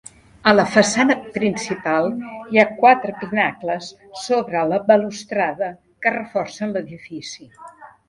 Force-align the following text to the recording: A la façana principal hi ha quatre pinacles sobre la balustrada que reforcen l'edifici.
A 0.51 0.51
la 0.53 0.63
façana 0.75 1.17
principal 1.35 2.09
hi 2.55 2.61
ha 2.61 2.65
quatre 2.81 3.15
pinacles 3.21 3.93
sobre 4.25 4.67
la 4.75 4.83
balustrada 4.91 5.73
que 6.07 6.19
reforcen 6.21 6.77
l'edifici. 6.77 7.51